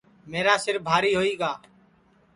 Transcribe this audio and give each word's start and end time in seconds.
میرا 0.31 0.55
سِر 0.63 0.75
بھاری 0.87 1.11
ہوئی 1.15 1.33
گا 1.39 1.51